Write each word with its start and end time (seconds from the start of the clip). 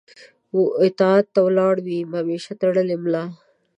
و 0.57 0.61
طاعت 0.99 1.25
و 1.27 1.31
ته 1.33 1.39
ولاړ 1.47 1.75
وي 1.85 1.99
همېشه 2.15 2.51
تړلې 2.61 2.95
ملا 3.03 3.23